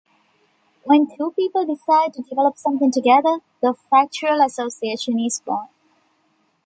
When 0.83 1.05
two 1.15 1.31
people 1.33 1.63
decide 1.63 2.15
to 2.15 2.23
develop 2.23 2.57
something 2.57 2.89
together, 2.89 3.37
the 3.61 3.75
factual 3.91 4.41
association 4.43 5.19
is 5.19 5.39
born. 5.45 5.67